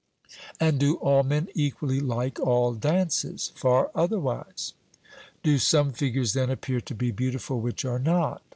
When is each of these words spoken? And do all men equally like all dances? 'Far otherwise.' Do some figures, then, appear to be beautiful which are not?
And 0.59 0.79
do 0.79 0.95
all 0.95 1.21
men 1.21 1.47
equally 1.53 1.99
like 1.99 2.39
all 2.39 2.73
dances? 2.73 3.51
'Far 3.53 3.91
otherwise.' 3.93 4.73
Do 5.43 5.59
some 5.59 5.91
figures, 5.93 6.33
then, 6.33 6.49
appear 6.49 6.81
to 6.81 6.95
be 6.95 7.11
beautiful 7.11 7.61
which 7.61 7.85
are 7.85 7.99
not? 7.99 8.41